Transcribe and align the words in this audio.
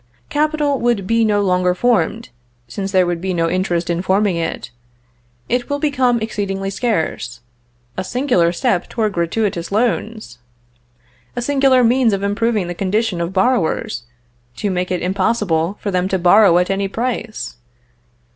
Capital 0.29 0.79
would 0.79 1.05
be 1.05 1.23
no 1.23 1.41
longer 1.43 1.75
formed, 1.75 2.29
since 2.67 2.91
there 2.91 3.05
would 3.05 3.21
be 3.21 3.35
no 3.35 3.47
interest 3.51 3.87
in 3.87 4.01
forming 4.01 4.35
it. 4.35 4.71
It 5.47 5.69
will 5.69 5.77
become 5.77 6.19
exceedingly 6.21 6.71
scarce. 6.71 7.41
A 7.97 8.03
singular 8.03 8.51
step 8.51 8.89
toward 8.89 9.13
gratuitous 9.13 9.71
loans! 9.71 10.39
A 11.35 11.41
singular 11.43 11.83
means 11.83 12.13
of 12.13 12.23
improving 12.23 12.65
the 12.65 12.73
condition 12.73 13.21
of 13.21 13.31
borrowers, 13.31 14.01
to 14.55 14.71
make 14.71 14.89
it 14.89 15.03
impossible 15.03 15.77
for 15.79 15.91
them 15.91 16.07
to 16.07 16.17
borrow 16.17 16.57
at 16.57 16.71
any 16.71 16.87
price! 16.87 17.57